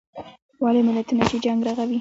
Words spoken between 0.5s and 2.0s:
واړه ملتونه چې جنګ رغوي.